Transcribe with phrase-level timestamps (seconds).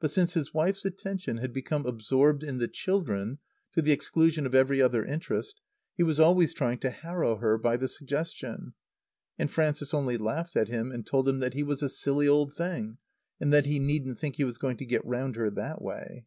[0.00, 3.38] But since his wife's attention had become absorbed in the children
[3.70, 5.60] to the exclusion of every other interest
[5.94, 8.74] he was always trying to harrow her by the suggestion.
[9.38, 12.52] And Frances only laughed at him and told him that he was a silly old
[12.52, 12.98] thing,
[13.38, 16.26] and that he needn't think he was going to get round her that way.